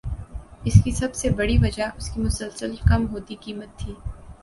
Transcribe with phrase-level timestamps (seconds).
[0.65, 3.93] اس کی سب سے بڑی وجہ اس کی مسلسل کم ہوتی قیمت تھی